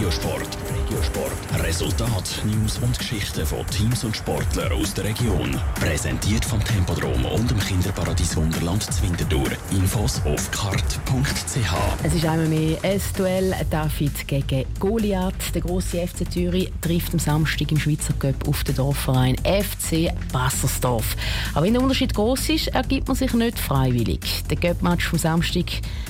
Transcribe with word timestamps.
Regiosport. 0.00 0.56
Regiosport. 0.88 1.62
Resultat, 1.62 2.42
News 2.46 2.78
und 2.78 2.98
Geschichten 2.98 3.44
von 3.44 3.66
Teams 3.66 4.02
und 4.02 4.16
Sportlern 4.16 4.72
aus 4.72 4.94
der 4.94 5.04
Region. 5.04 5.60
Präsentiert 5.74 6.42
vom 6.42 6.64
Tempodrom 6.64 7.22
und 7.26 7.50
dem 7.50 7.60
Kinderparadies 7.60 8.34
Wunderland 8.34 8.82
Zwintertour. 8.82 9.48
Infos 9.72 10.22
auf 10.24 10.50
kart.ch. 10.52 11.74
Es 12.02 12.14
ist 12.14 12.24
einmal 12.24 12.48
mehr 12.48 12.78
ein 12.82 13.00
Duell 13.14 13.54
David 13.68 14.26
gegen 14.26 14.64
Goliath. 14.78 15.54
Der 15.54 15.60
grosse 15.60 16.08
FC 16.08 16.32
Zürich 16.32 16.72
trifft 16.80 17.12
am 17.12 17.18
Samstag 17.18 17.70
im 17.70 17.78
Schweizer 17.78 18.14
Cup 18.14 18.48
auf 18.48 18.64
den 18.64 18.76
Dorfverein 18.76 19.36
FC 19.44 20.10
Bassersdorf. 20.32 21.14
Aber 21.52 21.66
wenn 21.66 21.74
der 21.74 21.82
Unterschied 21.82 22.14
groß 22.14 22.48
ist, 22.48 22.68
ergibt 22.68 23.06
man 23.06 23.18
sich 23.18 23.34
nicht 23.34 23.58
freiwillig. 23.58 24.44
Der 24.48 24.56
Cup-Match 24.56 25.06
vom 25.06 25.18
Samstag 25.18 25.66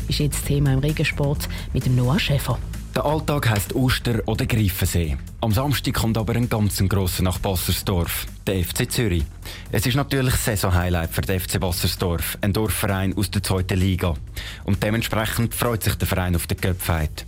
ist 0.06 0.20
jetzt 0.20 0.46
Thema 0.46 0.74
im 0.74 0.78
Regensport 0.78 1.48
mit 1.72 1.86
dem 1.86 1.96
Noah 1.96 2.20
Schäfer. 2.20 2.56
Der 3.00 3.08
Alltag 3.08 3.48
heisst 3.48 3.74
Oster 3.74 4.20
oder 4.26 4.44
Greifensee. 4.44 5.16
Am 5.40 5.52
Samstag 5.52 5.94
kommt 5.94 6.18
aber 6.18 6.34
ein 6.36 6.50
ganz 6.50 6.86
grosser 6.86 7.22
nach 7.22 7.38
Bassersdorf, 7.38 8.26
der 8.46 8.62
FC 8.62 8.92
Zürich. 8.92 9.24
Es 9.72 9.86
ist 9.86 9.94
natürlich 9.94 10.34
Saisonhighlight 10.34 11.08
für 11.08 11.22
den 11.22 11.40
FC 11.40 11.58
Bassersdorf, 11.58 12.36
ein 12.42 12.52
Dorfverein 12.52 13.16
aus 13.16 13.30
der 13.30 13.42
zweiten 13.42 13.78
Liga. 13.78 14.16
Und 14.64 14.82
dementsprechend 14.82 15.54
freut 15.54 15.82
sich 15.82 15.94
der 15.94 16.08
Verein 16.08 16.36
auf 16.36 16.46
den 16.46 16.60
Köpfheit. 16.60 17.24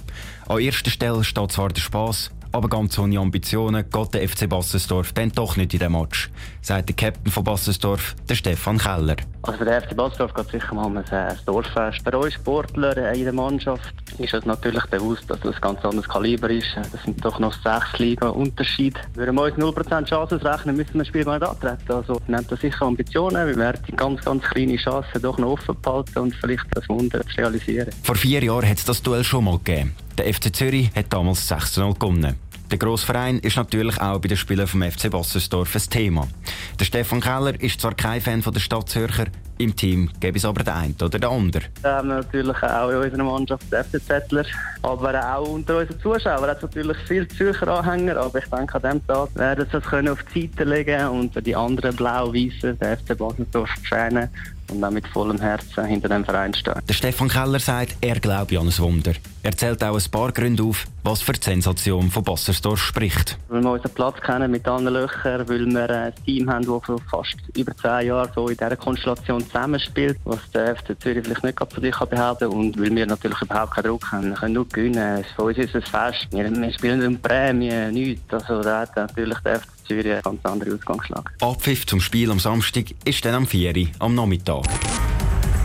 An 0.47 0.61
erster 0.61 0.91
Stelle 0.91 1.25
steht 1.25 1.53
zwar 1.53 1.71
der 1.71 1.81
Spass, 1.81 2.31
aber 2.53 2.69
ganz 2.69 2.99
ohne 2.99 3.19
Ambitionen 3.19 3.85
geht 3.91 4.15
der 4.15 4.29
FC 4.29 4.49
Bassensdorf 4.49 5.13
dann 5.13 5.33
doch 5.33 5.57
nicht 5.57 5.75
in 5.75 5.81
den 5.81 5.93
Match, 5.93 6.31
sagt 6.61 6.89
der 6.89 6.97
Captain 6.97 7.33
von 7.33 7.45
Bassensdorf, 7.45 8.15
der 8.29 8.35
Stefan 8.35 8.79
Keller. 8.79 9.17
Also 9.43 9.59
für 9.59 9.65
den 9.65 9.81
FC 9.81 9.97
Bassendorf 9.97 10.35
geht 10.35 10.51
sicher 10.51 10.75
mal 10.75 10.85
um 10.85 10.97
ein 10.97 11.05
Dorffest. 11.47 12.05
Bei 12.05 12.17
uns 12.17 12.35
Sportler 12.35 13.13
in 13.13 13.25
der 13.25 13.33
Mannschaft 13.33 13.93
ist 14.19 14.35
es 14.35 14.45
natürlich 14.45 14.85
bewusst, 14.87 15.25
dass 15.29 15.41
das 15.41 15.55
ein 15.55 15.61
ganz 15.61 15.85
anderes 15.85 16.09
Kaliber 16.09 16.51
ist. 16.51 16.69
Das 16.77 17.03
sind 17.03 17.25
doch 17.25 17.39
noch 17.39 17.53
sechs 17.55 17.99
Liga 17.99 18.29
Unterschied. 18.29 18.95
Würden 19.15 19.35
wir 19.35 19.43
uns 19.43 19.57
0% 19.57 20.05
Chancen 20.07 20.39
rechnen, 20.39 20.77
müssen 20.77 20.95
wir 20.95 21.01
das 21.01 21.09
Spiel 21.09 21.25
gar 21.25 21.39
nicht 21.39 21.49
antreten. 21.49 21.93
Also 21.93 22.21
nimmt 22.27 22.53
das 22.53 22.61
sicher 22.61 22.83
Ambitionen. 22.83 23.47
Wir 23.47 23.57
werden 23.57 23.83
die 23.89 23.97
ganz, 23.97 24.25
ganz 24.25 24.45
kleine 24.45 24.77
Chancen 24.77 25.23
doch 25.23 25.39
noch 25.39 25.53
offen 25.53 25.77
behalten 25.81 26.19
und 26.19 26.35
vielleicht 26.37 26.65
das 26.73 26.89
Wunder 26.89 27.23
realisieren. 27.37 27.91
Vor 28.03 28.17
vier 28.17 28.43
Jahren 28.43 28.69
hat 28.69 28.79
es 28.79 28.85
das 28.85 29.03
Duell 29.03 29.25
schon 29.25 29.45
mal 29.45 29.59
gegeben. 29.59 29.95
Der 30.19 30.33
FC 30.33 30.55
Zürich 30.55 30.91
hat 30.95 31.13
damals 31.13 31.51
6-0 31.51 31.99
gewonnen. 31.99 32.37
Der 32.71 32.79
Grossverein 32.79 33.39
ist 33.39 33.57
natürlich 33.57 34.01
auch 34.01 34.19
bei 34.19 34.29
den 34.29 34.37
Spielen 34.37 34.67
vom 34.67 34.83
FC 34.83 35.11
Bassersdorf 35.11 35.75
ein 35.75 35.83
Thema. 35.91 36.29
Der 36.79 36.85
Stefan 36.85 37.21
Keller 37.21 37.61
ist 37.61 37.81
zwar 37.81 37.95
kein 37.95 38.21
Fan 38.21 38.43
von 38.43 38.53
der 38.53 38.61
Stadt 38.61 38.89
Zürcher, 38.89 39.27
im 39.59 39.77
Team 39.77 40.11
gäbe 40.21 40.39
es 40.39 40.45
aber 40.45 40.63
den 40.63 40.75
einen 40.75 40.95
oder 40.95 41.19
den 41.19 41.25
anderen. 41.25 41.67
Wir 41.81 41.91
haben 41.91 42.09
natürlich 42.09 42.63
auch 42.63 42.91
in 42.91 42.97
unserer 42.97 43.25
Mannschaft 43.25 43.73
den 43.73 43.85
FC 43.85 44.05
Zettler, 44.05 44.45
aber 44.83 45.37
auch 45.37 45.49
unter 45.49 45.79
unseren 45.79 46.01
Zuschauern 46.01 46.51
hat 46.51 46.57
es 46.59 46.63
natürlich 46.63 46.97
viele 47.07 47.29
Zürcher 47.29 47.69
Anhänger, 47.69 48.17
aber 48.17 48.39
ich 48.39 48.51
denke, 48.51 48.75
an 48.75 48.83
diesem 48.83 49.07
Tag 49.07 49.35
werden 49.35 49.67
sie 49.71 49.77
es 49.77 50.11
auf 50.11 50.19
die 50.35 50.43
Seite 50.43 50.65
legen 50.65 51.09
und 51.09 51.47
die 51.47 51.57
anderen 51.57 51.97
blau-weißen, 51.97 52.79
den 52.79 52.97
FC 52.97 53.17
Baselsdorf, 53.17 53.71
schänen 53.83 54.29
und 54.73 54.85
auch 54.85 54.91
mit 54.91 55.07
vollem 55.09 55.41
Herzen 55.41 55.85
hinter 55.85 56.09
dem 56.09 56.25
Verein 56.25 56.55
stehen. 56.55 56.75
Der 56.89 56.95
Stefan 56.95 57.29
Keller 57.29 57.59
sagt, 57.59 57.97
er 58.01 58.19
glaube 58.21 58.59
an 58.59 58.67
ein 58.67 58.79
Wunder. 58.79 59.13
Er 59.43 59.57
zählt 59.57 59.83
auch 59.83 59.97
ein 59.97 60.11
paar 60.11 60.33
Gründe 60.33 60.63
auf, 60.63 60.87
was 61.03 61.21
für 61.21 61.33
die 61.33 61.43
Sensation 61.43 62.11
von 62.11 62.23
Bassersdorf 62.23 62.81
spricht. 62.81 63.39
Weil 63.49 63.63
wir 63.63 63.73
unseren 63.73 63.93
Platz 63.93 64.21
kennen 64.21 64.51
mit 64.51 64.67
allen 64.67 64.87
Löchern, 64.87 65.49
weil 65.49 65.67
wir 65.67 65.91
ein 65.91 66.13
Team 66.25 66.51
haben, 66.51 66.65
das 66.65 66.85
für 66.85 66.99
fast 67.11 67.37
über 67.57 67.77
zehn 67.77 68.09
Jahre 68.09 68.31
so 68.35 68.49
in 68.49 68.57
dieser 68.57 68.77
Konstellation 68.77 69.42
zusammenspielt, 69.47 70.19
was 70.25 70.39
der 70.53 70.77
FC 70.77 71.01
Zürich 71.01 71.25
vielleicht 71.25 71.45
nicht 71.45 71.59
von 71.59 71.83
sich 71.83 71.97
behaupten 71.97 72.49
kann 72.49 72.59
und 72.59 72.81
weil 72.81 72.95
wir 72.95 73.07
natürlich 73.07 73.41
überhaupt 73.43 73.75
keinen 73.75 73.87
Druck 73.87 74.13
haben. 74.13 74.29
Wir 74.31 74.35
können 74.35 74.55
nur 74.55 74.69
gewinnen. 74.69 75.25
Für 75.37 75.43
uns 75.43 75.59
ist 75.59 75.75
es 75.75 75.85
ein 75.95 76.13
Fest. 76.13 76.29
Wir, 76.31 76.51
wir 76.51 76.73
spielen 76.73 77.07
um 77.07 77.19
Prämie, 77.19 77.91
nichts. 77.91 78.33
Also 78.33 78.61
da 78.63 78.81
hat 78.81 78.97
natürlich 78.97 79.39
der 79.41 79.61
FC 79.61 79.69
Zürich 79.87 80.13
einen 80.13 80.23
ganz 80.23 80.45
anderen 80.45 80.75
Ausgangslage. 80.75 81.31
Abpfiff 81.41 81.87
zum 81.87 82.01
Spiel 82.01 82.31
am 82.31 82.39
Samstag 82.39 82.87
ist 83.05 83.25
dann 83.25 83.35
am 83.35 83.47
4 83.47 83.77
Uhr 83.77 83.87
am 83.99 84.15
Nachmittag. 84.15 84.65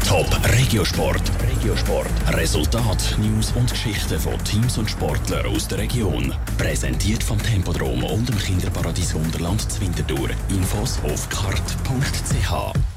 Top 0.08 0.26
Regiosport. 0.54 1.22
Regiosport. 1.42 2.08
Resultat, 2.30 3.18
News 3.20 3.52
und 3.58 3.70
Geschichten 3.70 4.18
von 4.18 4.42
Teams 4.46 4.78
und 4.78 4.90
Sportlern 4.90 5.46
aus 5.48 5.68
der 5.68 5.80
Region. 5.80 6.34
Präsentiert 6.58 7.22
vom 7.22 7.38
Tempodrom 7.44 8.06
und 8.06 8.30
dem 8.30 8.38
Kinderparadies 8.38 9.14
Wunderland 9.14 9.70
Zwintertour. 9.70 10.30
Infos 10.50 10.98
auf 11.04 11.28
kart.ch. 11.28 12.97